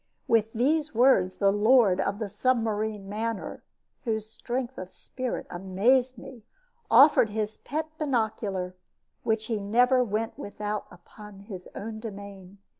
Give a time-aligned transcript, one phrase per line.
[0.27, 3.61] With these words, the lord of the submarine manor
[4.03, 6.43] (whose strength of spirit amazed me)
[6.89, 8.75] offered his pet binocular,
[9.21, 12.57] which he never went without upon his own domain.